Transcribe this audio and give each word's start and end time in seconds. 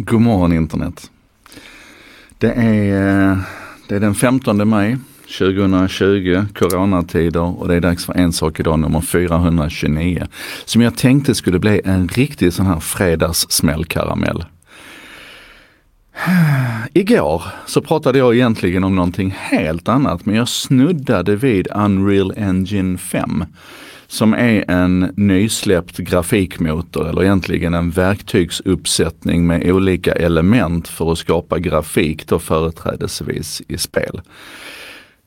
God 0.00 0.20
morgon 0.20 0.52
internet. 0.52 1.10
Det 2.38 2.52
är, 2.52 3.30
eh, 3.30 3.38
det 3.88 3.96
är 3.96 4.00
den 4.00 4.14
15 4.14 4.68
maj 4.68 4.96
2020, 5.38 6.44
coronatider 6.54 7.60
och 7.60 7.68
det 7.68 7.74
är 7.74 7.80
dags 7.80 8.06
för 8.06 8.12
En 8.12 8.32
sak 8.32 8.60
idag 8.60 8.78
nummer 8.78 9.00
429. 9.00 10.26
Som 10.64 10.82
jag 10.82 10.96
tänkte 10.96 11.34
skulle 11.34 11.58
bli 11.58 11.80
en 11.84 12.08
riktig 12.08 12.52
sån 12.52 12.66
här 12.66 12.80
fredagssmällkaramell. 12.80 14.44
Igår 16.92 17.42
så 17.66 17.80
pratade 17.80 18.18
jag 18.18 18.34
egentligen 18.34 18.84
om 18.84 18.96
någonting 18.96 19.36
helt 19.38 19.88
annat 19.88 20.26
men 20.26 20.34
jag 20.34 20.48
snuddade 20.48 21.36
vid 21.36 21.68
Unreal 21.74 22.32
Engine 22.36 22.98
5 22.98 23.44
som 24.10 24.34
är 24.34 24.70
en 24.70 25.12
nysläppt 25.16 25.98
grafikmotor 25.98 27.08
eller 27.08 27.22
egentligen 27.22 27.74
en 27.74 27.90
verktygsuppsättning 27.90 29.46
med 29.46 29.70
olika 29.70 30.12
element 30.12 30.88
för 30.88 31.12
att 31.12 31.18
skapa 31.18 31.58
grafik 31.58 32.26
då 32.26 32.38
företrädesvis 32.38 33.62
i 33.68 33.78
spel. 33.78 34.20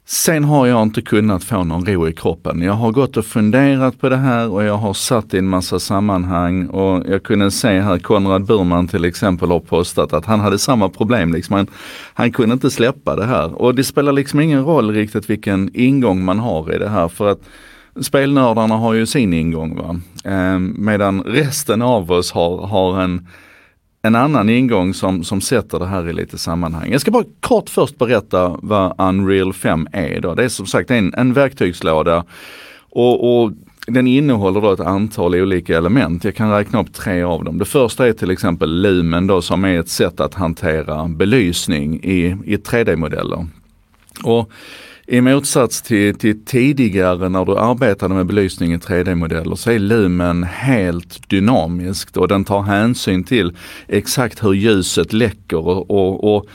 Sen 0.06 0.44
har 0.44 0.68
jag 0.68 0.82
inte 0.84 1.02
kunnat 1.02 1.44
få 1.44 1.64
någon 1.64 1.86
ro 1.86 2.08
i 2.08 2.14
kroppen. 2.14 2.62
Jag 2.62 2.74
har 2.74 2.92
gått 2.92 3.18
och 3.18 3.26
funderat 3.26 4.00
på 4.00 4.10
det 4.10 4.18
här 4.18 4.50
och 4.50 4.64
jag 4.64 4.78
har 4.78 4.94
satt 4.94 5.34
i 5.34 5.38
en 5.38 5.48
massa 5.48 5.80
sammanhang 5.80 6.68
och 6.68 7.04
jag 7.10 7.24
kunde 7.24 7.52
se 7.52 7.80
här 7.80 8.00
Konrad 8.00 8.46
Burman 8.46 8.88
till 8.88 9.06
exempel 9.06 9.50
har 9.50 9.60
postat 9.60 10.14
att 10.14 10.26
han 10.26 10.40
hade 10.40 10.60
samma 10.60 10.90
problem. 10.90 11.34
Liksom. 11.34 11.56
Han, 11.56 11.68
han 12.14 12.32
kunde 12.32 12.54
inte 12.54 12.72
släppa 12.72 13.16
det 13.16 13.26
här 13.26 13.62
och 13.62 13.76
det 13.76 13.84
spelar 13.84 14.12
liksom 14.12 14.40
ingen 14.40 14.66
roll 14.66 14.92
riktigt 14.92 15.30
vilken 15.30 15.70
ingång 15.74 16.26
man 16.26 16.40
har 16.40 16.76
i 16.76 16.78
det 16.78 16.90
här 16.90 17.08
för 17.08 17.32
att 17.32 17.42
spelnördarna 18.00 18.76
har 18.76 18.94
ju 18.94 19.06
sin 19.06 19.34
ingång 19.34 19.76
va. 19.76 20.00
Eh, 20.24 20.60
medan 20.60 21.22
resten 21.22 21.82
av 21.82 22.12
oss 22.12 22.32
har, 22.32 22.68
har 22.68 23.02
en, 23.02 23.28
en 24.02 24.16
annan 24.16 24.50
ingång 24.50 24.94
som, 24.94 25.24
som 25.24 25.42
sätter 25.42 25.80
det 25.80 25.88
här 25.88 26.10
i 26.10 26.14
lite 26.14 26.38
sammanhang. 26.38 26.92
Jag 26.92 27.02
ska 27.02 27.12
bara 27.12 27.26
kort 27.40 27.70
först 27.70 27.98
berätta 27.98 28.58
vad 28.62 28.96
Unreal 28.98 29.54
5 29.54 29.88
är. 29.92 30.20
Då. 30.20 30.36
Det 30.36 30.44
är 30.44 30.50
som 30.50 30.66
sagt 30.66 30.92
en, 30.92 31.14
en 31.14 31.34
verktygslåda 31.34 32.26
och, 32.90 33.44
och 33.44 33.52
den 33.88 34.08
innehåller 34.08 34.62
då 34.62 34.72
ett 34.72 34.80
antal 34.80 35.36
olika 35.36 35.78
element. 35.78 36.24
Jag 36.24 36.36
kan 36.36 36.52
räkna 36.52 36.82
upp 36.82 36.94
tre 36.94 37.24
av 37.24 37.44
dem. 37.44 37.58
Det 37.58 37.66
första 37.66 38.08
är 38.08 38.14
till 38.14 38.32
exempel 38.32 38.82
Lumen 38.82 39.28
då 39.28 39.42
som 39.42 39.66
är 39.66 39.80
ett 39.80 39.90
sätt 39.90 40.20
att 40.20 40.34
hantera 40.34 41.08
belysning 41.08 42.04
i, 42.04 42.38
i 42.46 42.58
3D-modeller. 42.58 43.48
Och 44.24 44.52
i 45.12 45.22
motsats 45.22 45.82
till, 45.82 46.16
till, 46.16 46.46
tidigare 46.46 47.30
när 47.30 47.46
du 47.46 47.58
arbetade 47.58 48.14
med 48.14 48.26
belysning 48.26 48.74
i 48.74 48.78
3D-modeller 48.78 49.56
så 49.56 49.72
är 49.72 49.80
Lumen 49.80 50.44
helt 50.44 51.30
dynamiskt 51.30 52.18
och 52.18 52.28
den 52.28 52.46
tar 52.46 52.62
hänsyn 52.62 53.24
till 53.24 53.58
exakt 53.88 54.44
hur 54.44 54.54
ljuset 54.54 55.14
läcker 55.14 55.68
och, 55.68 55.92
och, 55.92 56.36
och 56.36 56.46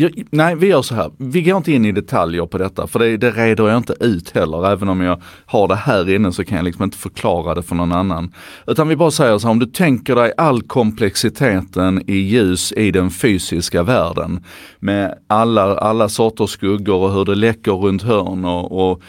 jag, 0.00 0.24
nej, 0.30 0.56
vi 0.56 0.66
gör 0.66 0.82
så 0.82 0.94
här. 0.94 1.10
Vi 1.16 1.42
går 1.42 1.56
inte 1.56 1.72
in 1.72 1.84
i 1.84 1.92
detaljer 1.92 2.46
på 2.46 2.58
detta 2.58 2.86
för 2.86 2.98
det, 2.98 3.16
det 3.16 3.30
reder 3.30 3.68
jag 3.68 3.76
inte 3.76 3.94
ut 4.00 4.30
heller. 4.30 4.72
Även 4.72 4.88
om 4.88 5.00
jag 5.00 5.22
har 5.46 5.68
det 5.68 5.76
här 5.76 6.14
inne 6.14 6.32
så 6.32 6.44
kan 6.44 6.56
jag 6.56 6.64
liksom 6.64 6.84
inte 6.84 6.96
förklara 6.98 7.54
det 7.54 7.62
för 7.62 7.74
någon 7.74 7.92
annan. 7.92 8.34
Utan 8.66 8.88
vi 8.88 8.96
bara 8.96 9.10
säger 9.10 9.38
så 9.38 9.46
här, 9.46 9.52
om 9.52 9.58
du 9.58 9.66
tänker 9.66 10.14
dig 10.14 10.32
all 10.36 10.62
komplexiteten 10.62 12.02
i 12.06 12.16
ljus 12.16 12.72
i 12.72 12.90
den 12.90 13.10
fysiska 13.10 13.82
världen. 13.82 14.44
Med 14.78 15.18
alla, 15.26 15.76
alla 15.76 16.08
sorters 16.08 16.50
skuggor 16.50 17.02
och 17.02 17.12
hur 17.12 17.24
det 17.24 17.34
läcker 17.34 17.72
runt 17.72 18.02
hörn 18.02 18.44
och, 18.44 18.90
och 18.90 19.02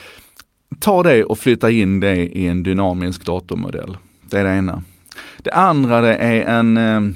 ta 0.80 1.04
det 1.04 1.24
och 1.24 1.40
flytta 1.40 1.72
in 1.72 2.00
det 2.00 2.16
i 2.16 2.48
en 2.48 2.64
dynamisk 2.64 3.26
datormodell. 3.26 3.98
Det 4.30 4.40
är 4.40 4.44
det 4.44 4.56
ena. 4.56 4.84
Det 5.38 5.52
andra 5.52 6.02
det 6.02 6.16
är 6.16 6.60
en 6.60 6.78
eh, 6.78 7.16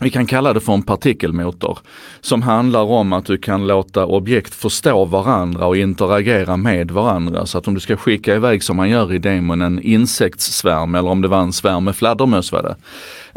vi 0.00 0.10
kan 0.10 0.26
kalla 0.26 0.52
det 0.52 0.60
för 0.60 0.72
en 0.72 0.82
partikelmotor 0.82 1.78
som 2.20 2.42
handlar 2.42 2.82
om 2.82 3.12
att 3.12 3.24
du 3.24 3.38
kan 3.38 3.66
låta 3.66 4.06
objekt 4.06 4.54
förstå 4.54 5.04
varandra 5.04 5.66
och 5.66 5.76
interagera 5.76 6.56
med 6.56 6.90
varandra. 6.90 7.46
Så 7.46 7.58
att 7.58 7.68
om 7.68 7.74
du 7.74 7.80
ska 7.80 7.96
skicka 7.96 8.34
iväg 8.34 8.62
som 8.62 8.76
man 8.76 8.90
gör 8.90 9.12
i 9.12 9.18
demon 9.18 9.62
en 9.62 9.82
insektssvärm 9.82 10.94
eller 10.94 11.10
om 11.10 11.22
det 11.22 11.28
var 11.28 11.40
en 11.40 11.52
svärm 11.52 11.84
med 11.84 11.96
fladdermöss 11.96 12.52
var 12.52 12.62
det. 12.62 12.76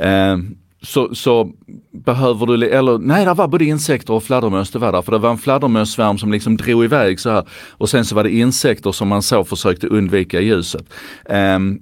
Eh, 0.07 0.37
så, 0.83 1.15
så, 1.15 1.51
behöver 1.91 2.45
du, 2.45 2.69
eller 2.69 2.97
nej 2.97 3.25
det 3.25 3.33
var 3.33 3.47
både 3.47 3.65
insekter 3.65 4.13
och 4.13 4.23
fladdermöss 4.23 4.71
det 4.71 4.79
var 4.79 4.91
där. 4.91 5.01
För 5.01 5.11
det 5.11 5.17
var 5.17 5.31
en 5.31 5.37
fladdermössvärm 5.37 6.17
som 6.17 6.31
liksom 6.31 6.57
drog 6.57 6.83
iväg 6.83 7.19
så 7.19 7.29
här. 7.29 7.43
Och 7.71 7.89
sen 7.89 8.05
så 8.05 8.15
var 8.15 8.23
det 8.23 8.31
insekter 8.31 8.91
som 8.91 9.07
man 9.07 9.21
så 9.21 9.43
försökte 9.43 9.87
undvika 9.87 10.39
ljuset. 10.41 10.93
Um, 11.29 11.79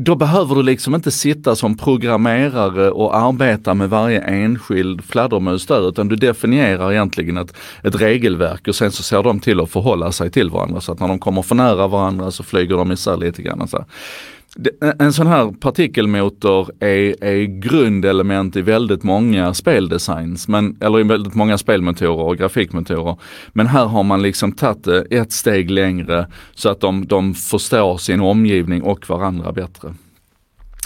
då 0.00 0.14
behöver 0.14 0.54
du 0.54 0.62
liksom 0.62 0.94
inte 0.94 1.10
sitta 1.10 1.56
som 1.56 1.76
programmerare 1.76 2.90
och 2.90 3.16
arbeta 3.16 3.74
med 3.74 3.90
varje 3.90 4.20
enskild 4.20 5.04
fladdermus 5.04 5.66
där, 5.66 5.88
utan 5.88 6.08
du 6.08 6.16
definierar 6.16 6.92
egentligen 6.92 7.36
ett, 7.36 7.54
ett 7.82 8.00
regelverk 8.00 8.68
och 8.68 8.74
sen 8.74 8.92
så 8.92 9.02
ser 9.02 9.22
de 9.22 9.40
till 9.40 9.60
att 9.60 9.70
förhålla 9.70 10.12
sig 10.12 10.30
till 10.30 10.50
varandra. 10.50 10.80
Så 10.80 10.92
att 10.92 11.00
när 11.00 11.08
de 11.08 11.18
kommer 11.18 11.42
för 11.42 11.54
nära 11.54 11.86
varandra 11.86 12.30
så 12.30 12.42
flyger 12.42 12.76
de 12.76 12.92
isär 12.92 13.16
lite 13.16 13.42
grann. 13.42 13.68
Så 13.68 13.84
en 14.98 15.12
sån 15.12 15.26
här 15.26 15.52
partikelmotor 15.60 16.70
är, 16.80 17.24
är 17.24 17.44
grundelement 17.44 18.56
i 18.56 18.62
väldigt 18.62 19.02
många 19.02 19.54
speldesigns, 19.54 20.48
men, 20.48 20.76
eller 20.80 21.00
i 21.00 21.02
väldigt 21.02 21.34
många 21.34 21.58
spelmotorer 21.58 22.24
och 22.24 22.36
grafikmotorer. 22.36 23.16
Men 23.52 23.66
här 23.66 23.84
har 23.86 24.02
man 24.02 24.22
liksom 24.22 24.52
tagit 24.52 24.84
det 24.84 25.00
ett 25.10 25.32
steg 25.32 25.70
längre 25.70 26.26
så 26.54 26.68
att 26.68 26.80
de, 26.80 27.06
de 27.06 27.34
förstår 27.34 27.96
sin 27.96 28.20
omgivning 28.20 28.82
och 28.82 29.08
varandra 29.08 29.52
bättre 29.52 29.94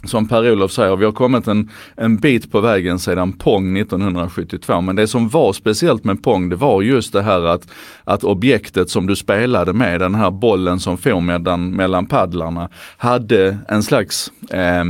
som 0.05 0.29
Per-Olof 0.29 0.73
säger, 0.73 0.97
vi 0.97 1.05
har 1.05 1.13
kommit 1.13 1.49
en, 1.49 1.71
en 1.97 2.17
bit 2.17 2.53
på 2.53 2.61
vägen 2.61 2.99
sedan 2.99 3.33
Pong 3.33 3.79
1972. 3.79 4.81
Men 4.81 4.97
det 4.97 5.07
som 5.07 5.29
var 5.29 5.53
speciellt 5.53 6.05
med 6.05 6.23
Pong, 6.23 6.49
det 6.49 6.57
var 6.57 6.83
just 6.83 7.13
det 7.13 7.23
här 7.23 7.43
att, 7.43 7.69
att 8.05 8.25
objektet 8.25 8.91
som 8.91 9.07
du 9.07 9.17
spelade 9.17 9.73
med, 9.73 10.01
den 10.01 10.15
här 10.15 10.31
bollen 10.31 10.81
som 10.81 10.99
for 10.99 11.21
mellan, 11.21 11.71
mellan 11.71 12.07
paddlarna, 12.07 12.69
hade 12.97 13.59
en 13.69 13.83
slags 13.83 14.33
eh, 14.51 14.85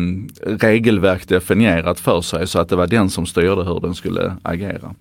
regelverk 0.46 1.28
definierat 1.28 2.00
för 2.00 2.20
sig 2.20 2.46
så 2.46 2.58
att 2.58 2.68
det 2.68 2.76
var 2.76 2.86
den 2.86 3.10
som 3.10 3.26
styrde 3.26 3.64
hur 3.64 3.80
den 3.80 3.94
skulle 3.94 4.32
agera. 4.42 4.94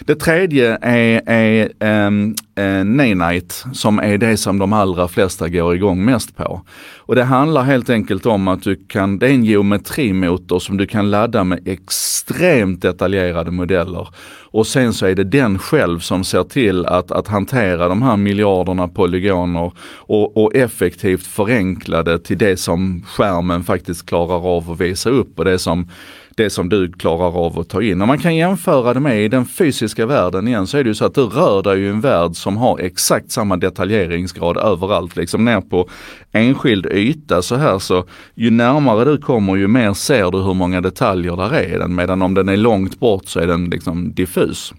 Det 0.00 0.14
tredje 0.14 0.78
är, 0.80 1.22
är 1.26 1.72
ehm, 1.78 2.34
eh, 2.54 2.84
Nanite 2.84 3.54
som 3.72 3.98
är 3.98 4.18
det 4.18 4.36
som 4.36 4.58
de 4.58 4.72
allra 4.72 5.08
flesta 5.08 5.48
går 5.48 5.74
igång 5.74 6.04
mest 6.04 6.36
på. 6.36 6.62
Och 7.06 7.14
det 7.14 7.24
handlar 7.24 7.62
helt 7.62 7.90
enkelt 7.90 8.26
om 8.26 8.48
att 8.48 8.62
du 8.62 8.76
kan, 8.88 9.18
det 9.18 9.26
är 9.26 9.30
en 9.30 9.44
geometrimotor 9.54 10.58
som 10.58 10.76
du 10.76 10.86
kan 10.86 11.10
ladda 11.10 11.44
med 11.44 11.68
extremt 11.68 12.82
detaljerade 12.82 13.50
modeller. 13.50 14.08
Och 14.50 14.66
sen 14.66 14.92
så 14.92 15.06
är 15.06 15.14
det 15.14 15.24
den 15.24 15.58
själv 15.58 15.98
som 15.98 16.24
ser 16.24 16.44
till 16.44 16.86
att, 16.86 17.10
att 17.10 17.28
hantera 17.28 17.88
de 17.88 18.02
här 18.02 18.16
miljarderna 18.16 18.88
polygoner 18.88 19.72
och, 19.96 20.36
och 20.36 20.54
effektivt 20.54 21.26
förenkla 21.26 22.02
det 22.02 22.18
till 22.18 22.38
det 22.38 22.56
som 22.56 23.04
skärmen 23.06 23.64
faktiskt 23.64 24.06
klarar 24.06 24.56
av 24.56 24.70
att 24.70 24.80
visa 24.80 25.10
upp 25.10 25.38
och 25.38 25.44
det 25.44 25.58
som 25.58 25.88
det 26.36 26.50
som 26.50 26.68
du 26.68 26.92
klarar 26.92 27.46
av 27.46 27.58
att 27.58 27.68
ta 27.68 27.82
in. 27.82 28.02
Om 28.02 28.08
man 28.08 28.18
kan 28.18 28.36
jämföra 28.36 28.94
det 28.94 29.00
med 29.00 29.24
i 29.24 29.28
den 29.28 29.46
fysiska 29.46 30.06
världen 30.06 30.48
igen 30.48 30.66
så 30.66 30.78
är 30.78 30.84
det 30.84 30.88
ju 30.88 30.94
så 30.94 31.04
att 31.04 31.14
du 31.14 31.22
rör 31.22 31.62
dig 31.62 31.82
i 31.82 31.88
en 31.88 32.00
värld 32.00 32.36
som 32.36 32.56
har 32.56 32.78
exakt 32.78 33.30
samma 33.30 33.56
detaljeringsgrad 33.56 34.56
överallt, 34.56 35.16
liksom 35.16 35.44
ner 35.44 35.60
på 35.60 35.88
enskild 36.32 36.86
yta 36.86 37.42
så 37.42 37.56
här 37.56 37.78
så 37.78 38.04
ju 38.34 38.50
närmare 38.50 39.04
du 39.04 39.18
kommer 39.18 39.56
ju 39.56 39.68
mer 39.68 39.92
ser 39.92 40.30
du 40.30 40.38
hur 40.38 40.54
många 40.54 40.80
detaljer 40.80 41.36
där 41.36 41.54
är 41.54 41.74
i 41.74 41.78
den 41.78 41.94
medan 41.94 42.22
om 42.22 42.34
den 42.34 42.48
är 42.48 42.56
långt 42.56 43.00
bort 43.00 43.26
så 43.26 43.40
är 43.40 43.46
den 43.46 43.64
liksom 43.64 44.14
diffus. 44.14 44.72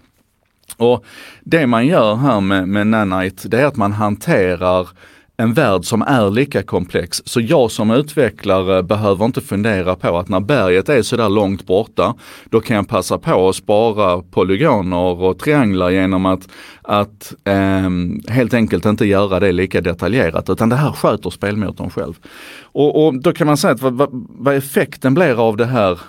Och 0.76 1.04
det 1.40 1.66
man 1.66 1.86
gör 1.86 2.14
här 2.14 2.40
med, 2.40 2.68
med 2.68 2.86
Nanite 2.86 3.48
det 3.48 3.60
är 3.60 3.66
att 3.66 3.76
man 3.76 3.92
hanterar 3.92 4.88
en 5.36 5.52
värld 5.52 5.84
som 5.84 6.02
är 6.02 6.30
lika 6.30 6.62
komplex. 6.62 7.22
Så 7.24 7.40
jag 7.40 7.70
som 7.70 7.90
utvecklare 7.90 8.82
behöver 8.82 9.24
inte 9.24 9.40
fundera 9.40 9.96
på 9.96 10.18
att 10.18 10.28
när 10.28 10.40
berget 10.40 10.88
är 10.88 11.02
sådär 11.02 11.28
långt 11.28 11.66
borta, 11.66 12.14
då 12.50 12.60
kan 12.60 12.76
jag 12.76 12.88
passa 12.88 13.18
på 13.18 13.48
att 13.48 13.56
spara 13.56 14.22
polygoner 14.22 15.22
och 15.22 15.38
trianglar 15.38 15.90
genom 15.90 16.26
att, 16.26 16.48
att 16.82 17.34
eh, 17.44 17.90
helt 18.28 18.54
enkelt 18.54 18.84
inte 18.84 19.06
göra 19.06 19.40
det 19.40 19.52
lika 19.52 19.80
detaljerat, 19.80 20.50
utan 20.50 20.68
det 20.68 20.76
här 20.76 20.92
sköter 20.92 21.30
spelmotorn 21.30 21.90
själv. 21.90 22.14
Och, 22.62 23.06
och 23.06 23.22
då 23.22 23.32
kan 23.32 23.46
man 23.46 23.56
säga 23.56 23.74
att 23.74 23.82
vad, 23.82 23.94
vad, 23.94 24.08
vad 24.28 24.54
effekten 24.54 25.14
blir 25.14 25.48
av 25.48 25.56
det 25.56 25.66
här, 25.66 26.00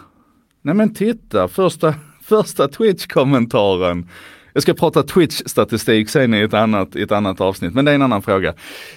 nej 0.62 0.75
men 0.75 0.94
titta, 0.94 1.48
första, 1.48 1.94
första 2.22 2.68
Twitch-kommentaren 2.68 4.07
jag 4.57 4.62
ska 4.62 4.74
prata 4.74 5.04
Twitch-statistik 5.04 6.09
sen 6.09 6.33
i 6.33 6.42
ett, 6.42 6.54
annat, 6.54 6.95
i 6.95 7.01
ett 7.01 7.12
annat 7.12 7.42
avsnitt, 7.42 7.74
men 7.74 7.86
det 7.86 7.92
är 7.92 7.95
en 7.95 8.01
annan 8.01 8.21
fråga. 8.21 8.54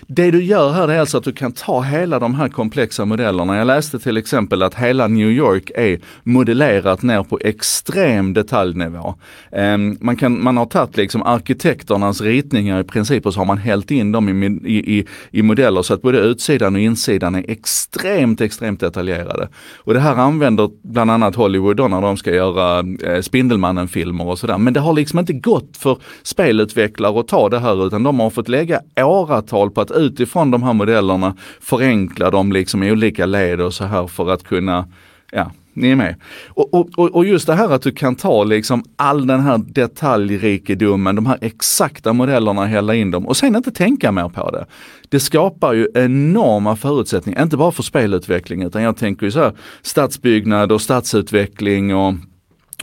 Det 0.07 0.31
du 0.31 0.43
gör 0.43 0.73
här 0.73 0.89
är 0.89 1.01
alltså 1.01 1.19
att 1.19 1.25
du 1.25 1.33
kan 1.33 1.53
ta 1.53 1.81
hela 1.81 2.19
de 2.19 2.35
här 2.35 2.49
komplexa 2.49 3.05
modellerna. 3.05 3.57
Jag 3.57 3.67
läste 3.67 3.99
till 3.99 4.17
exempel 4.17 4.63
att 4.63 4.75
hela 4.75 5.09
New 5.09 5.31
York 5.31 5.71
är 5.75 6.01
modellerat 6.23 7.03
ner 7.03 7.23
på 7.23 7.39
extrem 7.41 8.35
detaljnivå. 8.35 9.15
Ehm, 9.53 9.99
man, 10.01 10.17
kan, 10.17 10.43
man 10.43 10.57
har 10.57 10.67
tagit 10.67 10.97
liksom 10.97 11.23
arkitekternas 11.23 12.21
ritningar 12.21 12.81
i 12.81 12.85
princip 12.85 13.27
och 13.27 13.35
så 13.35 13.41
har 13.41 13.47
man 13.47 13.59
hällt 13.59 13.91
in 13.91 14.13
dem 14.13 14.43
i, 14.43 14.47
i, 14.47 14.99
i, 14.99 15.07
i 15.31 15.43
modeller 15.43 15.83
så 15.83 15.95
att 15.95 16.03
både 16.03 16.19
utsidan 16.19 16.75
och 16.75 16.81
insidan 16.81 17.35
är 17.35 17.45
extremt, 17.51 18.41
extremt 18.41 18.81
detaljerade. 18.81 19.49
Och 19.77 19.95
det 19.95 20.01
här 20.01 20.17
använder 20.17 20.71
bland 20.83 21.11
annat 21.11 21.35
Hollywood 21.35 21.77
då 21.77 21.89
när 21.89 22.01
de 22.01 22.17
ska 22.17 22.35
göra 22.35 22.79
eh, 22.79 23.21
Spindelmannen-filmer 23.23 24.27
och 24.27 24.39
sådär. 24.39 24.59
Men 24.59 24.73
det 24.73 24.81
har 24.81 24.93
liksom 24.93 25.19
inte 25.19 25.33
gått 25.33 25.50
för 25.73 25.99
spelutvecklare 26.23 27.21
att 27.21 27.29
ta 27.29 27.49
det 27.49 27.59
här 27.59 27.87
utan 27.87 28.03
de 28.03 28.21
har 28.21 28.31
fått 28.31 28.49
lägga 28.49 28.81
åratal 28.97 29.71
på 29.71 29.81
att 29.81 29.91
utifrån 29.91 30.51
de 30.51 30.63
här 30.63 30.73
modellerna 30.73 31.37
förenkla 31.61 32.31
dem 32.31 32.53
liksom 32.53 32.83
i 32.83 32.93
olika 32.93 33.27
led 33.27 33.61
och 33.61 33.75
så 33.75 33.85
här 33.85 34.07
för 34.07 34.31
att 34.31 34.45
kunna 34.45 34.89
ja, 35.33 35.51
ni 35.73 35.91
är 35.91 35.97
med. 35.97 36.15
Och, 36.49 36.75
och, 36.75 37.11
och 37.11 37.25
just 37.25 37.47
det 37.47 37.55
här 37.55 37.71
att 37.71 37.83
du 37.83 37.93
kan 37.93 38.17
ta 38.17 38.45
liksom 38.45 38.85
all 38.97 39.27
den 39.27 39.41
här 39.41 39.59
detaljrikedomen, 39.59 41.17
de 41.17 41.27
här 41.27 41.39
exakta 41.41 42.13
modellerna, 42.13 42.67
hälla 42.67 42.95
in 42.95 43.11
dem 43.11 43.27
och 43.27 43.37
sen 43.37 43.57
inte 43.57 43.71
tänka 43.71 44.13
mer 44.13 44.29
på 44.29 44.51
det. 44.51 44.67
Det 45.09 45.21
skapar 45.21 45.73
ju 45.73 45.89
enorma 45.95 46.77
förutsättningar, 46.77 47.43
inte 47.43 47.57
bara 47.57 47.73
för 47.73 47.83
spelutveckling 47.83 48.63
utan 48.63 48.83
jag 48.83 48.97
tänker 48.97 49.27
ju 49.27 49.33
så 49.33 49.41
här 49.41 49.53
stadsbyggnad 49.83 50.73
och 50.73 50.81
stadsutveckling 50.81 51.95
och, 51.95 52.15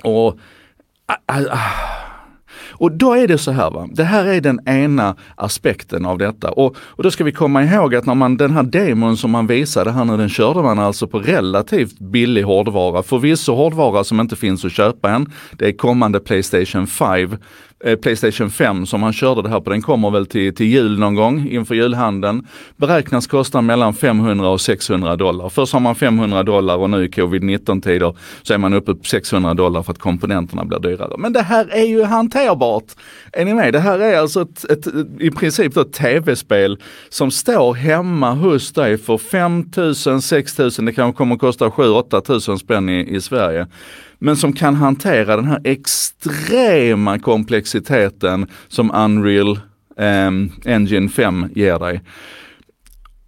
och 0.03 0.39
ah, 1.05 1.15
ah, 1.25 1.41
ah 1.51 2.06
och 2.77 2.91
då 2.91 3.13
är 3.13 3.27
det 3.27 3.37
så 3.37 3.51
här, 3.51 3.71
va? 3.71 3.87
det 3.91 4.03
här 4.03 4.25
är 4.25 4.41
den 4.41 4.59
ena 4.65 5.15
aspekten 5.35 6.05
av 6.05 6.17
detta. 6.17 6.51
Och, 6.51 6.75
och 6.79 7.03
då 7.03 7.11
ska 7.11 7.23
vi 7.23 7.31
komma 7.31 7.63
ihåg 7.63 7.95
att 7.95 8.05
när 8.05 8.15
man, 8.15 8.37
den 8.37 8.51
här 8.51 8.63
demon 8.63 9.17
som 9.17 9.31
man 9.31 9.47
visade 9.47 9.91
här 9.91 10.05
nu, 10.05 10.17
den 10.17 10.29
körde 10.29 10.61
man 10.61 10.79
alltså 10.79 11.07
på 11.07 11.19
relativt 11.19 11.99
billig 11.99 12.43
hårdvara. 12.43 13.03
Förvisso 13.03 13.55
hårdvara 13.55 14.03
som 14.03 14.19
inte 14.19 14.35
finns 14.35 14.65
att 14.65 14.71
köpa 14.71 15.09
än. 15.09 15.31
Det 15.51 15.67
är 15.67 15.71
kommande 15.71 16.19
Playstation 16.19 16.87
5 16.87 17.37
Eh, 17.83 17.95
Playstation 17.95 18.49
5 18.49 18.85
som 18.85 19.03
han 19.03 19.13
körde 19.13 19.41
det 19.41 19.49
här 19.49 19.59
på, 19.59 19.69
den 19.69 19.81
kommer 19.81 20.11
väl 20.11 20.25
till, 20.25 20.55
till 20.55 20.65
jul 20.65 20.99
någon 20.99 21.15
gång 21.15 21.47
inför 21.49 21.75
julhandeln. 21.75 22.47
Beräknas 22.77 23.27
kosta 23.27 23.61
mellan 23.61 23.93
500 23.93 24.49
och 24.49 24.61
600 24.61 25.15
dollar. 25.15 25.49
Först 25.49 25.73
har 25.73 25.79
man 25.79 25.95
500 25.95 26.43
dollar 26.43 26.77
och 26.77 26.89
nu 26.89 27.05
i 27.05 27.07
covid-19 27.07 27.81
tider 27.81 28.17
så 28.41 28.53
är 28.53 28.57
man 28.57 28.73
uppe 28.73 28.93
på 28.93 29.03
600 29.03 29.53
dollar 29.53 29.83
för 29.83 29.91
att 29.91 29.99
komponenterna 29.99 30.65
blir 30.65 30.79
dyrare. 30.79 31.17
Men 31.17 31.33
det 31.33 31.41
här 31.41 31.69
är 31.71 31.85
ju 31.85 32.03
hanterbart. 32.03 32.85
Är 33.33 33.45
ni 33.45 33.53
med? 33.53 33.73
Det 33.73 33.79
här 33.79 33.99
är 33.99 34.19
alltså 34.19 34.41
ett, 34.41 34.71
ett, 34.71 34.87
i 35.19 35.31
princip 35.31 35.77
ett 35.77 35.93
tv-spel 35.93 36.79
som 37.09 37.31
står 37.31 37.73
hemma 37.73 38.31
hos 38.31 38.73
dig 38.73 38.97
för 38.97 39.17
5000, 39.17 40.21
6000, 40.21 40.85
det 40.85 40.93
kanske 40.93 41.17
kommer 41.17 41.35
att 41.35 41.41
kosta 41.41 41.71
7 41.71 41.89
8000 41.89 42.59
spänn 42.59 42.89
i, 42.89 43.15
i 43.15 43.21
Sverige 43.21 43.67
men 44.19 44.37
som 44.37 44.53
kan 44.53 44.75
hantera 44.75 45.35
den 45.35 45.45
här 45.45 45.61
extrema 45.63 47.19
komplexiteten 47.19 48.47
som 48.67 48.91
Unreal 48.91 49.59
eh, 49.97 50.31
Engine 50.65 51.09
5 51.09 51.49
ger 51.55 51.79
dig. 51.79 52.01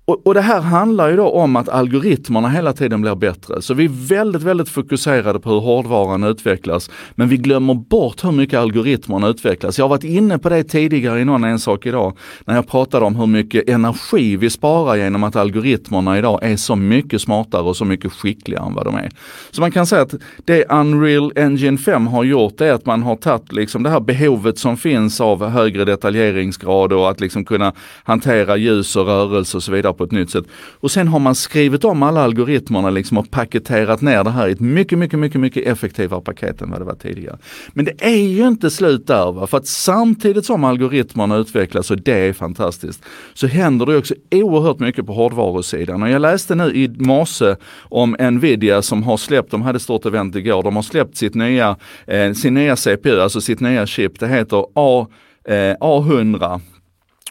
Och, 0.10 0.28
och, 0.28 0.34
det 0.34 0.42
här 0.42 0.62
handlar 0.62 1.10
ju 1.10 1.16
då 1.16 1.30
om 1.30 1.56
att 1.56 1.70
algoritmerna 1.70 2.50
hela 2.50 2.74
tiden 2.74 3.02
blir 3.02 3.16
bättre. 3.16 3.62
Så 3.62 3.74
vi 3.74 3.86
är 3.86 4.08
väldigt, 4.08 4.42
väldigt 4.42 4.70
fokuserade 4.70 5.40
på 5.40 5.50
hur 5.50 5.60
hårdvaran 5.60 6.24
utvecklas. 6.24 6.90
Men 7.16 7.30
vi 7.30 7.38
glömmer 7.38 7.74
bort 7.74 8.24
hur 8.24 8.32
mycket 8.32 8.60
algoritmerna 8.60 9.28
utvecklas. 9.28 9.78
Jag 9.78 9.86
har 9.86 9.90
varit 9.90 10.04
inne 10.04 10.38
på 10.38 10.50
det 10.50 10.64
tidigare 10.64 11.20
i 11.20 11.26
någon 11.26 11.44
en 11.44 11.60
sak 11.60 11.86
idag. 11.86 12.18
När 12.46 12.56
jag 12.56 12.68
pratade 12.68 13.06
om 13.06 13.16
hur 13.16 13.28
mycket 13.28 13.70
energi 13.70 14.36
vi 14.36 14.50
sparar 14.50 14.96
genom 14.96 15.24
att 15.24 15.36
algoritmerna 15.36 16.18
idag 16.18 16.40
är 16.42 16.56
så 16.56 16.76
mycket 16.76 17.22
smartare 17.22 17.62
och 17.62 17.78
så 17.78 17.86
mycket 17.86 18.12
skickligare 18.12 18.66
än 18.66 18.74
vad 18.74 18.86
de 18.86 18.96
är. 18.96 19.10
Så 19.52 19.62
man 19.62 19.72
kan 19.72 19.86
säga 19.86 20.02
att 20.02 20.14
det 20.46 20.66
Unreal 20.70 21.32
Engine 21.36 21.78
5 21.78 22.08
har 22.08 22.24
gjort 22.24 22.62
är 22.62 22.74
att 22.74 22.86
man 22.86 23.04
har 23.04 23.16
tagit 23.16 23.52
liksom 23.52 23.84
det 23.84 23.90
här 23.90 24.00
behovet 24.00 24.58
som 24.58 24.78
finns 24.78 25.22
av 25.22 25.50
högre 25.50 25.86
detaljeringsgrad 25.86 26.94
och 26.94 27.10
att 27.10 27.20
liksom 27.20 27.46
kunna 27.46 27.74
hantera 28.04 28.58
ljus 28.58 28.96
och 28.96 29.06
rörelse 29.06 29.58
och 29.58 29.64
så 29.64 29.72
vidare 29.72 29.99
på 30.00 30.04
ett 30.04 30.12
nytt 30.12 30.30
sätt. 30.30 30.46
Och 30.80 30.92
sen 30.92 31.08
har 31.08 31.20
man 31.20 31.36
skrivit 31.36 31.86
om 31.86 32.04
alla 32.04 32.22
algoritmerna 32.22 32.90
liksom 32.90 33.18
och 33.18 33.32
paketerat 33.32 34.02
ner 34.02 34.24
det 34.24 34.30
här 34.30 34.48
i 34.48 34.52
ett 34.52 34.60
mycket, 34.60 34.98
mycket, 34.98 35.20
mycket, 35.20 35.42
mycket 35.42 35.68
effektivare 35.68 36.22
paket 36.22 36.62
än 36.62 36.72
vad 36.72 36.82
det 36.82 36.86
var 36.86 36.96
tidigare. 36.96 37.38
Men 37.74 37.86
det 37.86 37.94
är 38.00 38.28
ju 38.28 38.48
inte 38.48 38.70
slut 38.70 39.08
där, 39.08 39.32
va? 39.32 39.48
för 39.48 39.58
att 39.58 39.68
samtidigt 39.68 40.46
som 40.46 40.64
algoritmerna 40.64 41.36
utvecklas 41.36 41.92
och 41.92 42.02
det 42.02 42.28
är 42.28 42.34
fantastiskt, 42.34 43.04
så 43.34 43.48
händer 43.48 43.86
det 43.86 43.98
också 43.98 44.16
oerhört 44.32 44.80
mycket 44.80 45.06
på 45.06 45.14
hårdvarusidan. 45.14 46.04
Och 46.04 46.10
jag 46.10 46.22
läste 46.22 46.56
nu 46.56 46.76
i 46.76 46.88
morse 46.88 47.56
om 47.82 48.16
Nvidia 48.20 48.82
som 48.82 49.04
har 49.04 49.18
släppt, 49.18 49.52
de 49.52 49.62
hade 49.62 49.80
stort 49.80 50.06
event 50.06 50.36
igår, 50.36 50.64
de 50.64 50.76
har 50.76 50.84
släppt 50.84 51.18
sitt 51.18 51.36
nya, 51.36 51.76
eh, 52.08 52.34
sin 52.34 52.54
nya 52.54 52.76
CPU, 52.76 53.20
alltså 53.20 53.42
sitt 53.42 53.60
nya 53.60 53.86
chip, 53.86 54.20
det 54.20 54.28
heter 54.28 54.66
A, 54.76 55.08
eh, 55.46 55.76
A100 55.80 56.62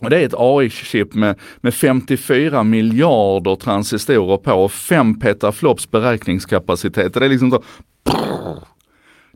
och 0.00 0.10
det 0.10 0.20
är 0.20 0.26
ett 0.26 0.34
AI-chip 0.36 1.14
med, 1.14 1.38
med 1.60 1.74
54 1.74 2.62
miljarder 2.62 3.56
transistorer 3.56 4.36
på 4.36 4.52
och 4.52 4.72
5 4.72 5.20
petaflops 5.20 5.90
beräkningskapacitet. 5.90 7.14
Det 7.14 7.24
är 7.24 7.28
liksom 7.28 7.50
så, 7.50 7.62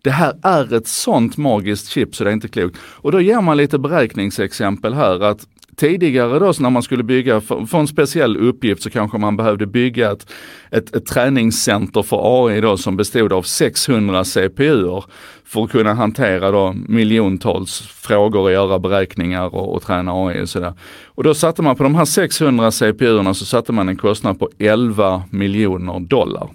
det 0.03 0.11
här 0.11 0.35
är 0.43 0.75
ett 0.75 0.87
sånt 0.87 1.37
magiskt 1.37 1.89
chip 1.89 2.15
så 2.15 2.25
det 2.25 2.31
är 2.31 2.35
inte 2.35 2.49
klokt. 2.49 2.79
Och 2.83 3.13
då 3.13 3.21
ger 3.21 3.41
man 3.41 3.57
lite 3.57 3.79
beräkningsexempel 3.79 4.95
här 4.95 5.21
att 5.21 5.47
tidigare 5.77 6.39
då 6.39 6.53
när 6.59 6.71
man 6.71 6.83
skulle 6.83 7.03
bygga 7.03 7.41
för, 7.41 7.67
för, 7.67 7.79
en 7.79 7.87
speciell 7.87 8.37
uppgift 8.37 8.83
så 8.83 8.91
kanske 8.91 9.19
man 9.19 9.37
behövde 9.37 9.67
bygga 9.67 10.13
ett, 10.13 10.33
ett, 10.71 10.97
ett 10.97 11.07
träningscenter 11.07 12.03
för 12.03 12.47
AI 12.47 12.61
då 12.61 12.77
som 12.77 12.97
bestod 12.97 13.33
av 13.33 13.43
600 13.43 14.25
CPUer 14.25 15.05
för 15.45 15.65
att 15.65 15.71
kunna 15.71 15.95
hantera 15.95 16.51
då 16.51 16.75
miljontals 16.89 17.81
frågor 17.81 18.41
och 18.41 18.53
göra 18.53 18.79
beräkningar 18.79 19.55
och, 19.55 19.75
och 19.75 19.83
träna 19.83 20.13
AI 20.13 20.43
och 20.43 20.49
sådär. 20.49 20.75
Och 21.07 21.25
då 21.25 21.35
satte 21.35 21.63
man 21.63 21.77
på 21.77 21.83
de 21.83 21.95
här 21.95 22.05
600 22.05 22.71
CPUerna 22.71 23.35
så 23.35 23.45
satte 23.45 23.73
man 23.73 23.89
en 23.89 23.97
kostnad 23.97 24.39
på 24.39 24.51
11 24.59 25.23
miljoner 25.31 26.01
dollar. 26.01 26.49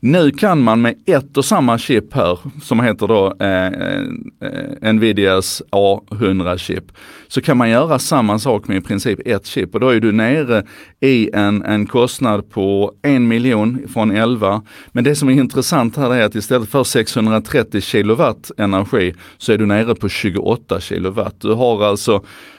Nu 0.00 0.30
kan 0.30 0.62
man 0.62 0.82
med 0.82 0.94
ett 1.06 1.36
och 1.36 1.44
samma 1.44 1.78
chip 1.78 2.14
här, 2.14 2.38
som 2.62 2.80
heter 2.80 3.06
då 3.06 3.36
eh, 3.40 3.66
eh, 3.66 4.92
Nvidias 4.92 5.62
A100-chip, 5.70 6.92
så 7.28 7.40
kan 7.40 7.56
man 7.56 7.70
göra 7.70 7.98
samma 7.98 8.38
sak 8.38 8.68
med 8.68 8.76
i 8.76 8.80
princip 8.80 9.20
ett 9.24 9.46
chip 9.46 9.74
och 9.74 9.80
då 9.80 9.88
är 9.88 10.00
du 10.00 10.12
nere 10.12 10.62
i 11.00 11.30
en, 11.32 11.62
en 11.62 11.86
kostnad 11.86 12.50
på 12.50 12.92
en 13.02 13.28
miljon 13.28 13.88
från 13.92 14.10
11. 14.10 14.62
Men 14.92 15.04
det 15.04 15.14
som 15.14 15.28
är 15.28 15.32
intressant 15.32 15.96
här 15.96 16.14
är 16.14 16.24
att 16.24 16.34
istället 16.34 16.68
för 16.68 16.84
630 16.84 17.80
kilowatt 17.80 18.50
energi 18.56 19.14
så 19.38 19.52
är 19.52 19.58
du 19.58 19.66
nere 19.66 19.94
på 19.94 20.08
28 20.08 20.80
kilowatt. 20.80 21.40
Du 21.40 21.52
har 21.52 21.84
alltså 21.84 22.14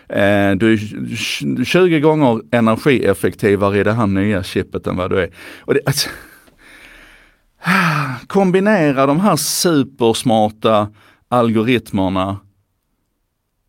eh, 0.10 0.52
du 0.56 0.74
är 0.74 1.64
20 1.64 2.00
gånger 2.00 2.42
energieffektivare 2.52 3.80
i 3.80 3.84
det 3.84 3.94
här 3.94 4.08
nya 4.08 4.44
chippet 4.44 4.88
än 4.88 4.98
vad 4.98 5.10
du 5.10 5.20
är. 5.20 5.30
Och 5.60 5.74
det, 5.74 5.80
alltså, 5.86 6.10
kombinera 8.28 9.06
de 9.06 9.20
här 9.20 9.36
supersmarta 9.36 10.88
algoritmerna 11.28 12.38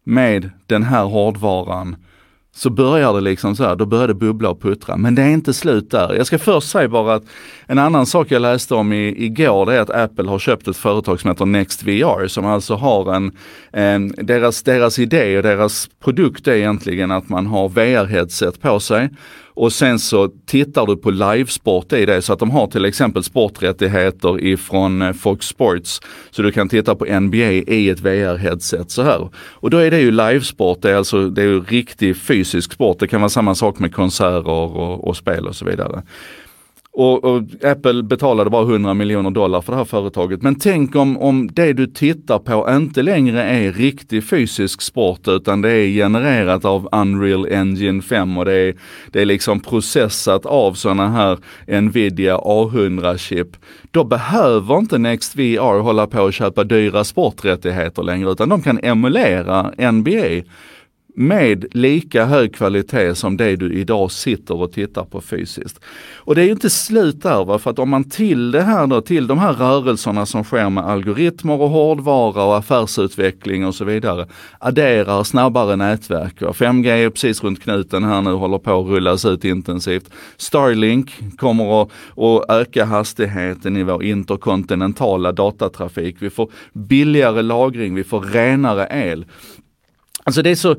med 0.05 0.51
den 0.67 0.83
här 0.83 1.05
hårdvaran 1.05 1.97
så 2.55 2.71
börjar 2.71 3.15
det 3.15 3.21
liksom 3.21 3.57
så 3.57 3.65
här, 3.65 3.77
då 3.77 3.87
börjar 3.87 4.09
det 4.09 4.15
bubbla 4.15 4.51
och 4.51 4.61
puttra. 4.61 4.97
Men 4.97 5.15
det 5.15 5.23
är 5.23 5.29
inte 5.29 5.55
slut 5.55 5.91
där. 5.91 6.15
Jag 6.15 6.27
ska 6.27 6.39
först 6.39 6.71
säga 6.71 6.89
bara 6.89 7.15
att 7.15 7.25
en 7.67 7.79
annan 7.79 8.07
sak 8.07 8.31
jag 8.31 8.43
läste 8.43 8.75
om 8.75 8.93
i, 8.93 9.25
igår 9.25 9.67
det 9.67 9.75
är 9.75 9.81
att 9.81 9.91
Apple 9.91 10.31
har 10.31 10.39
köpt 10.39 10.69
ett 10.69 10.77
företag 10.77 11.21
som 11.21 11.31
heter 11.31 11.47
NextVR 11.47 12.27
som 12.27 12.47
alltså 12.47 12.75
har 12.75 13.15
en, 13.15 13.37
en 13.73 14.09
deras, 14.09 14.63
deras 14.63 14.99
idé 14.99 15.37
och 15.37 15.43
deras 15.43 15.89
produkt 16.05 16.49
är 16.49 16.53
egentligen 16.53 17.11
att 17.11 17.29
man 17.29 17.47
har 17.47 17.69
VR-headset 17.69 18.61
på 18.61 18.81
sig 18.81 19.11
och 19.61 19.73
sen 19.73 19.99
så 19.99 20.29
tittar 20.47 20.87
du 20.87 20.97
på 20.97 21.11
livesport 21.11 21.93
i 21.93 22.07
det 22.07 22.23
så 22.23 22.33
att 22.33 22.39
de 22.39 22.51
har 22.51 22.67
till 22.67 22.85
exempel 22.85 23.25
sporträttigheter 23.25 24.45
ifrån 24.45 25.03
eh, 25.03 25.13
Fox 25.13 25.47
Sports. 25.47 26.01
Så 26.31 26.43
du 26.43 26.53
kan 26.53 26.69
titta 26.69 26.95
på 26.95 27.21
NBA 27.21 27.37
i 27.37 27.91
ett 27.91 28.01
VR-headset 28.01 28.89
så 28.89 29.03
här. 29.03 29.29
Och 29.35 29.71
då 29.71 29.79
är 29.79 29.91
det 29.91 30.01
ju 30.01 30.11
livesport, 30.11 30.83
det 30.83 30.91
är 30.91 30.95
alltså 30.95 31.29
det 31.29 31.43
är 31.43 31.47
ju 31.47 31.61
riktig 31.61 32.17
fysisk 32.17 32.73
sport. 32.73 32.99
Det 32.99 33.09
kan 33.09 33.21
vara 33.21 33.29
samma 33.29 33.55
sak 33.55 33.79
med 33.79 33.95
konserter 33.95 34.51
och, 34.51 35.09
och 35.09 35.17
spel 35.17 35.47
och 35.47 35.57
så 35.57 35.65
vidare. 35.65 36.03
Och, 36.93 37.25
och, 37.25 37.43
Apple 37.65 38.03
betalade 38.03 38.51
bara 38.51 38.63
100 38.63 38.95
miljoner 38.95 39.31
dollar 39.31 39.61
för 39.61 39.73
det 39.73 39.77
här 39.79 39.85
företaget. 39.85 40.43
Men 40.43 40.55
tänk 40.55 40.97
om, 40.97 41.19
om 41.19 41.49
det 41.53 41.73
du 41.73 41.87
tittar 41.87 42.39
på 42.39 42.69
inte 42.71 43.03
längre 43.03 43.43
är 43.43 43.73
riktig 43.73 44.25
fysisk 44.25 44.83
sport 44.83 45.29
utan 45.29 45.63
det 45.63 45.73
är 45.73 45.87
genererat 45.87 46.65
av 46.65 46.89
Unreal 46.93 47.47
Engine 47.47 48.03
5 48.03 48.39
och 48.39 48.45
det 48.45 48.55
är, 48.55 48.75
det 49.11 49.21
är 49.21 49.25
liksom 49.25 49.61
processat 49.61 50.47
av 50.47 50.75
sådana 50.75 51.09
här 51.09 51.39
Nvidia 51.81 52.37
A100-chip. 52.37 53.57
Då 53.91 54.05
behöver 54.05 54.79
inte 54.79 54.99
NextVR 54.99 55.81
hålla 55.81 56.07
på 56.07 56.23
och 56.23 56.33
köpa 56.33 56.65
dyra 56.65 57.05
sporträttigheter 57.05 58.03
längre 58.03 58.31
utan 58.31 58.49
de 58.49 58.63
kan 58.63 58.79
emulera 58.83 59.91
NBA 59.91 60.43
med 61.15 61.65
lika 61.71 62.25
hög 62.25 62.55
kvalitet 62.55 63.15
som 63.15 63.37
det 63.37 63.57
du 63.57 63.75
idag 63.75 64.13
sitter 64.13 64.55
och 64.55 64.73
tittar 64.73 65.05
på 65.05 65.21
fysiskt. 65.21 65.81
Och 66.17 66.35
det 66.35 66.43
är 66.43 66.45
ju 66.45 66.53
inte 66.53 66.71
slut 66.71 67.23
där, 67.23 67.45
va? 67.45 67.59
för 67.59 67.71
att 67.71 67.79
om 67.79 67.91
man 67.91 68.05
till 68.05 68.51
det 68.51 68.63
här 68.63 68.87
då, 68.87 69.01
till 69.01 69.27
de 69.27 69.39
här 69.39 69.53
rörelserna 69.53 70.27
som 70.27 70.45
sker 70.45 70.71
med 70.71 70.85
algoritmer 70.85 71.61
och 71.61 71.71
hårdvara 71.71 72.45
och 72.45 72.57
affärsutveckling 72.57 73.67
och 73.67 73.75
så 73.75 73.85
vidare, 73.85 74.27
adderar 74.59 75.25
snabbare 75.25 75.77
nätverk. 75.77 76.43
Va? 76.43 76.53
5G 76.53 76.87
är 76.87 77.11
precis 77.11 77.45
runt 77.45 77.63
knuten 77.63 78.05
här 78.05 78.23
nu, 78.23 78.31
håller 78.31 78.59
på 78.59 78.81
att 78.81 78.87
rullas 78.87 79.25
ut 79.25 79.45
intensivt. 79.45 80.11
Starlink 80.37 81.37
kommer 81.37 81.83
att, 81.83 81.89
att 82.17 82.51
öka 82.51 82.85
hastigheten 82.85 83.77
i 83.77 83.83
vår 83.83 84.05
interkontinentala 84.05 85.33
datatrafik. 85.33 86.17
Vi 86.19 86.31
får 86.31 86.51
billigare 86.73 87.43
lagring, 87.43 87.95
vi 87.95 88.05
får 88.05 88.21
renare 88.21 88.89
el. 88.91 89.25
Alltså 90.31 90.43
det 90.43 90.51
är 90.51 90.55
så, 90.55 90.77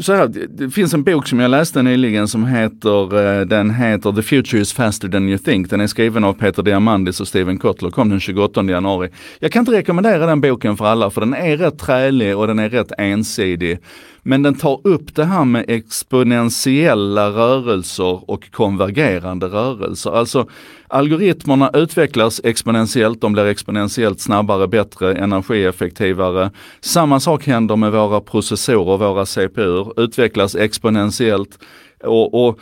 så 0.00 0.12
här, 0.12 0.28
det 0.48 0.70
finns 0.70 0.94
en 0.94 1.02
bok 1.02 1.28
som 1.28 1.40
jag 1.40 1.50
läste 1.50 1.82
nyligen 1.82 2.28
som 2.28 2.46
heter, 2.46 3.24
eh, 3.40 3.46
den 3.46 3.70
heter 3.70 4.12
The 4.12 4.22
Future 4.22 4.62
is 4.62 4.72
faster 4.72 5.08
than 5.08 5.28
you 5.28 5.38
think. 5.38 5.70
Den 5.70 5.80
är 5.80 5.86
skriven 5.86 6.24
av 6.24 6.32
Peter 6.32 6.62
Diamandis 6.62 7.20
och 7.20 7.28
Steven 7.28 7.58
Kotler, 7.58 7.90
kom 7.90 8.08
den 8.08 8.20
28 8.20 8.62
januari. 8.62 9.08
Jag 9.38 9.52
kan 9.52 9.60
inte 9.60 9.72
rekommendera 9.72 10.26
den 10.26 10.40
boken 10.40 10.76
för 10.76 10.84
alla 10.84 11.10
för 11.10 11.20
den 11.20 11.34
är 11.34 11.56
rätt 11.56 11.78
trälig 11.78 12.36
och 12.36 12.46
den 12.46 12.58
är 12.58 12.68
rätt 12.68 12.92
ensidig. 12.98 13.78
Men 14.22 14.42
den 14.42 14.54
tar 14.54 14.80
upp 14.84 15.14
det 15.14 15.24
här 15.24 15.44
med 15.44 15.64
exponentiella 15.68 17.28
rörelser 17.28 18.30
och 18.30 18.50
konvergerande 18.50 19.46
rörelser. 19.46 20.10
Alltså 20.10 20.48
algoritmerna 20.92 21.70
utvecklas 21.74 22.40
exponentiellt, 22.44 23.20
de 23.20 23.32
blir 23.32 23.46
exponentiellt 23.46 24.20
snabbare, 24.20 24.68
bättre, 24.68 25.14
energieffektivare. 25.14 26.50
Samma 26.80 27.20
sak 27.20 27.46
händer 27.46 27.76
med 27.76 27.92
våra 27.92 28.20
processorer, 28.20 28.98
våra 28.98 29.26
CPU, 29.26 29.84
utvecklas 29.96 30.54
exponentiellt. 30.54 31.58
och, 32.04 32.48
och 32.48 32.58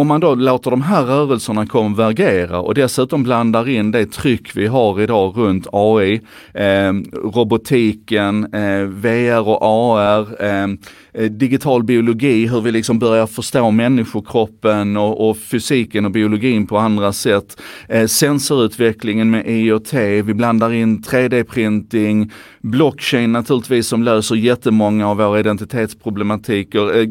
om 0.00 0.06
man 0.06 0.20
då 0.20 0.34
låter 0.34 0.70
de 0.70 0.82
här 0.82 1.04
rörelserna 1.04 1.66
konvergera 1.66 2.60
och 2.60 2.74
dessutom 2.74 3.22
blandar 3.22 3.68
in 3.68 3.90
det 3.90 4.06
tryck 4.06 4.56
vi 4.56 4.66
har 4.66 5.00
idag 5.00 5.36
runt 5.36 5.66
AI, 5.72 6.20
eh, 6.54 6.92
robotiken, 7.34 8.54
eh, 8.54 8.82
VR 8.82 9.48
och 9.48 9.58
AR, 9.62 10.42
ehm, 10.42 10.78
eh, 11.12 11.30
digital 11.30 11.84
biologi, 11.84 12.46
hur 12.46 12.60
vi 12.60 12.72
liksom 12.72 12.98
börjar 12.98 13.26
förstå 13.26 13.70
människokroppen 13.70 14.96
och, 14.96 15.30
och 15.30 15.36
fysiken 15.36 16.04
och 16.04 16.10
biologin 16.10 16.66
på 16.66 16.78
andra 16.78 17.12
sätt. 17.12 17.60
Eh, 17.88 18.06
sensorutvecklingen 18.06 19.30
med 19.30 19.44
IoT, 19.46 19.94
vi 20.22 20.34
blandar 20.34 20.72
in 20.72 21.02
3D-printing, 21.02 22.30
blockchain 22.60 23.32
naturligtvis 23.32 23.86
som 23.86 24.02
löser 24.02 24.34
jättemånga 24.34 25.08
av 25.08 25.16
våra 25.16 25.40
identitetsproblematiker, 25.40 26.98
eh, 26.98 27.06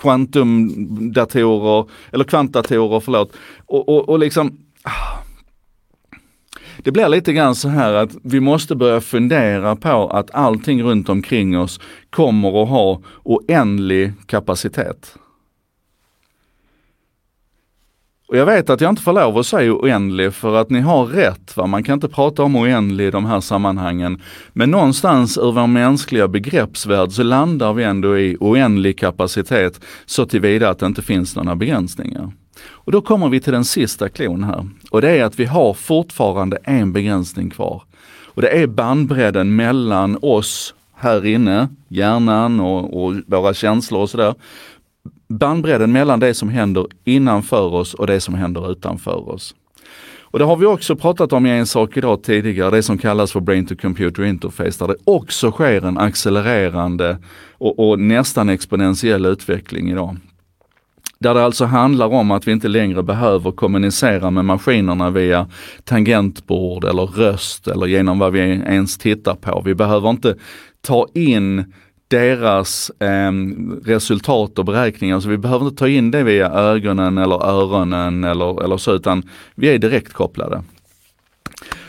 kvantumdatorer, 0.00 1.86
eller 2.12 2.24
kvantdatorer, 2.24 3.00
förlåt. 3.00 3.32
Och, 3.66 3.88
och, 3.88 4.08
och 4.08 4.18
liksom 4.18 4.58
ah. 4.82 5.18
det 6.82 6.90
blir 6.90 7.08
lite 7.08 7.32
grann 7.32 7.54
så 7.54 7.68
här 7.68 7.92
att 7.92 8.10
vi 8.22 8.40
måste 8.40 8.76
börja 8.76 9.00
fundera 9.00 9.76
på 9.76 10.08
att 10.08 10.34
allting 10.34 10.82
runt 10.82 11.08
omkring 11.08 11.58
oss 11.58 11.80
kommer 12.10 12.62
att 12.62 12.68
ha 12.68 13.00
oändlig 13.22 14.12
kapacitet. 14.26 15.16
Och 18.32 18.38
jag 18.38 18.46
vet 18.46 18.70
att 18.70 18.80
jag 18.80 18.90
inte 18.90 19.02
får 19.02 19.12
lov 19.12 19.38
att 19.38 19.46
säga 19.46 19.72
oändlig 19.72 20.34
för 20.34 20.56
att 20.56 20.70
ni 20.70 20.80
har 20.80 21.06
rätt. 21.06 21.56
Va? 21.56 21.66
Man 21.66 21.82
kan 21.82 21.92
inte 21.92 22.08
prata 22.08 22.42
om 22.42 22.56
oändlig 22.56 23.06
i 23.06 23.10
de 23.10 23.24
här 23.24 23.40
sammanhangen. 23.40 24.20
Men 24.52 24.70
någonstans 24.70 25.38
ur 25.38 25.52
vår 25.52 25.66
mänskliga 25.66 26.28
begreppsvärld 26.28 27.12
så 27.12 27.22
landar 27.22 27.72
vi 27.72 27.84
ändå 27.84 28.18
i 28.18 28.36
oändlig 28.40 28.98
kapacitet 28.98 29.80
så 30.06 30.26
tillvida 30.26 30.70
att 30.70 30.78
det 30.78 30.86
inte 30.86 31.02
finns 31.02 31.36
några 31.36 31.56
begränsningar. 31.56 32.32
Och 32.64 32.92
då 32.92 33.00
kommer 33.00 33.28
vi 33.28 33.40
till 33.40 33.52
den 33.52 33.64
sista 33.64 34.08
klon 34.08 34.44
här. 34.44 34.68
Och 34.90 35.00
det 35.00 35.10
är 35.10 35.24
att 35.24 35.38
vi 35.38 35.44
har 35.44 35.74
fortfarande 35.74 36.58
en 36.64 36.92
begränsning 36.92 37.50
kvar. 37.50 37.82
Och 38.24 38.42
det 38.42 38.62
är 38.62 38.66
bandbredden 38.66 39.56
mellan 39.56 40.18
oss 40.22 40.74
här 40.94 41.26
inne, 41.26 41.68
hjärnan 41.88 42.60
och, 42.60 43.04
och 43.04 43.14
våra 43.26 43.54
känslor 43.54 44.00
och 44.00 44.10
sådär, 44.10 44.34
bandbredden 45.38 45.92
mellan 45.92 46.20
det 46.20 46.34
som 46.34 46.48
händer 46.48 46.86
innanför 47.04 47.74
oss 47.74 47.94
och 47.94 48.06
det 48.06 48.20
som 48.20 48.34
händer 48.34 48.72
utanför 48.72 49.28
oss. 49.28 49.54
Och 50.32 50.38
det 50.38 50.44
har 50.44 50.56
vi 50.56 50.66
också 50.66 50.96
pratat 50.96 51.32
om 51.32 51.46
i 51.46 51.50
en 51.50 51.66
sak 51.66 51.96
idag 51.96 52.22
tidigare, 52.22 52.70
det 52.70 52.82
som 52.82 52.98
kallas 52.98 53.32
för 53.32 53.40
Brain 53.40 53.66
to 53.66 53.74
Computer 53.76 54.24
Interface, 54.24 54.78
där 54.78 54.88
det 54.88 54.96
också 55.04 55.50
sker 55.50 55.84
en 55.84 55.98
accelererande 55.98 57.18
och, 57.58 57.78
och 57.78 58.00
nästan 58.00 58.48
exponentiell 58.48 59.26
utveckling 59.26 59.90
idag. 59.90 60.16
Där 61.18 61.34
det 61.34 61.44
alltså 61.44 61.64
handlar 61.64 62.06
om 62.06 62.30
att 62.30 62.48
vi 62.48 62.52
inte 62.52 62.68
längre 62.68 63.02
behöver 63.02 63.50
kommunicera 63.50 64.30
med 64.30 64.44
maskinerna 64.44 65.10
via 65.10 65.48
tangentbord 65.84 66.84
eller 66.84 67.06
röst 67.06 67.68
eller 67.68 67.86
genom 67.86 68.18
vad 68.18 68.32
vi 68.32 68.40
ens 68.40 68.98
tittar 68.98 69.34
på. 69.34 69.62
Vi 69.64 69.74
behöver 69.74 70.10
inte 70.10 70.36
ta 70.80 71.06
in 71.14 71.72
deras 72.12 72.90
eh, 72.90 73.32
resultat 73.84 74.58
och 74.58 74.64
beräkningar. 74.64 75.20
Så 75.20 75.28
vi 75.28 75.38
behöver 75.38 75.64
inte 75.64 75.76
ta 75.76 75.88
in 75.88 76.10
det 76.10 76.22
via 76.22 76.50
ögonen 76.50 77.18
eller 77.18 77.44
öronen 77.44 78.24
eller, 78.24 78.64
eller 78.64 78.76
så, 78.76 78.94
utan 78.94 79.22
vi 79.54 79.68
är 79.68 79.78
direkt 79.78 80.12
kopplade. 80.12 80.62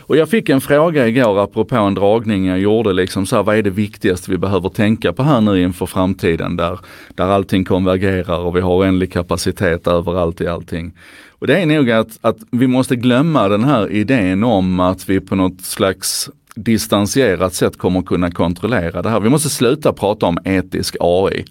Och 0.06 0.16
jag 0.16 0.28
fick 0.28 0.48
en 0.48 0.60
fråga 0.60 1.08
igår 1.08 1.42
apropå 1.42 1.76
en 1.76 1.94
dragning 1.94 2.46
jag 2.46 2.58
gjorde, 2.58 2.92
liksom 2.92 3.26
så 3.26 3.36
här, 3.36 3.42
vad 3.42 3.56
är 3.56 3.62
det 3.62 3.70
viktigaste 3.70 4.30
vi 4.30 4.38
behöver 4.38 4.68
tänka 4.68 5.12
på 5.12 5.22
här 5.22 5.40
nu 5.40 5.62
inför 5.62 5.86
framtiden 5.86 6.56
där, 6.56 6.78
där 7.14 7.24
allting 7.24 7.64
konvergerar 7.64 8.38
och 8.38 8.56
vi 8.56 8.60
har 8.60 8.76
oändlig 8.76 9.12
kapacitet 9.12 9.86
överallt 9.86 10.40
i 10.40 10.46
allting. 10.46 10.92
Och 11.28 11.46
det 11.46 11.58
är 11.58 11.66
nog 11.66 11.90
att, 11.90 12.18
att 12.20 12.36
vi 12.50 12.66
måste 12.66 12.96
glömma 12.96 13.48
den 13.48 13.64
här 13.64 13.90
idén 13.90 14.44
om 14.44 14.80
att 14.80 15.08
vi 15.08 15.20
på 15.20 15.36
något 15.36 15.60
slags 15.60 16.30
distanserat 16.54 17.54
sätt 17.54 17.78
kommer 17.78 18.02
kunna 18.02 18.30
kontrollera 18.30 19.02
det 19.02 19.10
här. 19.10 19.20
Vi 19.20 19.28
måste 19.28 19.50
sluta 19.50 19.92
prata 19.92 20.26
om 20.26 20.38
etisk 20.44 20.96
AI. 21.00 21.44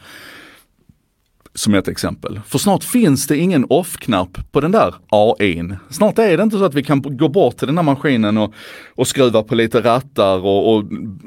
Som 1.56 1.74
ett 1.74 1.88
exempel. 1.88 2.40
För 2.48 2.58
snart 2.58 2.84
finns 2.84 3.28
det 3.28 3.38
ingen 3.38 3.66
off-knapp 3.70 4.52
på 4.52 4.62
den 4.62 4.72
där 4.72 4.94
AIn. 5.10 5.76
Snart 5.90 6.20
är 6.20 6.38
det 6.38 6.44
inte 6.44 6.58
så 6.58 6.66
att 6.66 6.74
vi 6.74 6.84
kan 6.84 7.02
gå 7.18 7.30
bort 7.30 7.58
till 7.58 7.68
den 7.68 7.78
här 7.78 7.84
maskinen 7.84 8.38
och, 8.38 8.54
och 8.96 9.08
skruva 9.08 9.44
på 9.44 9.56
lite 9.56 9.82
rattar 9.82 10.46
och, 10.46 10.76
och 10.76 10.84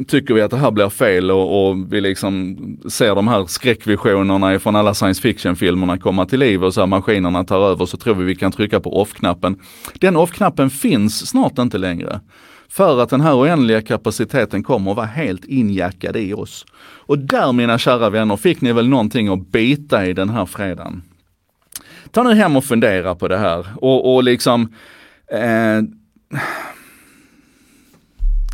tycker 0.09 0.35
vi 0.35 0.43
att 0.43 0.51
det 0.51 0.57
här 0.57 0.71
blir 0.71 0.89
fel 0.89 1.31
och, 1.31 1.69
och, 1.69 1.93
vi 1.93 2.01
liksom 2.01 2.57
ser 2.91 3.15
de 3.15 3.29
här 3.29 3.47
skräckvisionerna 3.47 4.59
från 4.59 4.77
alla 4.77 4.95
science 4.95 5.23
fiction-filmerna 5.23 5.99
komma 5.99 6.27
till 6.27 6.39
liv 6.39 6.65
och 6.65 6.75
så 6.75 6.81
här 6.81 6.87
maskinerna 6.87 7.45
tar 7.45 7.71
över 7.71 7.87
så 7.87 7.97
tror 7.97 8.15
vi 8.15 8.25
vi 8.25 8.35
kan 8.35 8.53
trycka 8.53 8.81
på 8.81 9.01
off-knappen. 9.01 9.57
Den 10.01 10.17
off-knappen 10.17 10.71
finns 10.71 11.27
snart 11.27 11.59
inte 11.59 11.79
längre. 11.79 12.21
För 12.77 13.03
att 13.03 13.11
den 13.11 13.21
här 13.21 13.37
oändliga 13.37 13.83
kapaciteten 13.83 14.63
kommer 14.63 14.91
att 14.91 14.97
vara 14.97 15.07
helt 15.07 15.45
injackad 15.45 16.17
i 16.17 16.35
oss. 16.35 16.67
Och 16.79 17.19
där 17.19 17.53
mina 17.53 17.79
kära 17.79 18.11
vänner 18.11 18.37
fick 18.37 18.61
ni 18.61 18.73
väl 18.73 18.89
någonting 18.89 19.29
att 19.29 19.47
bita 19.47 20.07
i 20.07 20.13
den 20.13 20.29
här 20.29 20.47
fredagen. 20.47 21.03
Ta 22.11 22.23
nu 22.23 22.35
hem 22.35 22.57
och 22.57 22.65
fundera 22.65 23.15
på 23.15 23.29
det 23.29 23.39
här 23.39 23.67
och, 23.77 24.15
och 24.15 24.25
liksom 24.25 24.73
eh, 25.33 25.83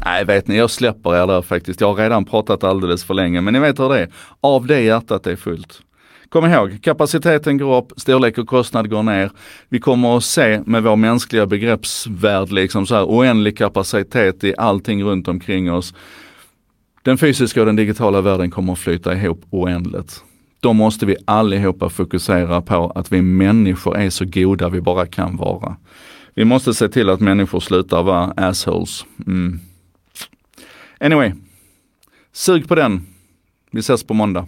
Nej, 0.05 0.25
vet 0.25 0.49
ni, 0.49 0.57
jag 0.57 0.71
släpper 0.71 1.23
er 1.23 1.27
där 1.27 1.43
faktiskt. 1.43 1.81
Jag 1.81 1.89
har 1.89 1.95
redan 1.95 2.25
pratat 2.25 2.65
alldeles 2.65 3.05
för 3.05 3.15
länge, 3.15 3.41
men 3.41 3.55
ni 3.55 3.61
vet 3.61 3.81
hur 3.81 3.89
det 3.89 4.01
är. 4.01 4.09
Av 4.41 4.67
det 4.67 4.81
hjärtat 4.81 5.27
är 5.27 5.37
fullt. 5.37 5.81
Kom 6.33 6.47
ihåg, 6.47 6.79
kapaciteten 6.83 7.59
går 7.59 7.79
upp, 7.79 7.93
storlek 7.97 8.39
och 8.39 8.49
kostnad 8.49 8.91
går 8.91 9.03
ner. 9.03 9.31
Vi 9.69 9.81
kommer 9.81 10.17
att 10.17 10.25
se 10.25 10.63
med 10.67 10.83
vår 10.83 10.97
mänskliga 10.97 11.47
begreppsvärld 11.47 12.53
liksom 12.53 12.87
så 12.87 12.95
här 12.95 13.05
oändlig 13.05 13.59
kapacitet 13.59 14.45
i 14.45 14.55
allting 14.59 15.05
runt 15.05 15.29
omkring 15.29 15.73
oss. 15.73 15.95
Den 17.03 17.19
fysiska 17.19 17.61
och 17.61 17.67
den 17.67 17.77
digitala 17.77 18.21
världen 18.21 18.51
kommer 18.51 18.73
att 18.73 18.79
flyta 18.79 19.15
ihop 19.15 19.45
oändligt. 19.51 20.25
Då 20.61 20.73
måste 20.73 21.07
vi 21.07 21.17
allihopa 21.25 21.89
fokusera 21.89 22.63
på 22.63 22.93
att 22.95 23.13
vi 23.13 23.23
människor 23.23 23.97
är 23.97 24.11
så 24.11 24.25
goda 24.25 24.69
vi 24.69 24.81
bara 24.81 25.07
kan 25.07 25.37
vara. 25.37 25.77
Vi 26.35 26.45
måste 26.45 26.75
se 26.75 26.89
till 26.89 27.11
att 27.11 27.21
människor 27.21 27.61
slutar 27.61 28.03
vara 28.03 28.33
assholes. 28.37 29.05
Mm. 29.27 29.61
Anyway, 31.01 31.33
sug 32.33 32.69
på 32.69 32.75
den. 32.75 33.07
Vi 33.71 33.81
ses 33.81 34.05
på 34.05 34.15
måndag. 34.15 34.47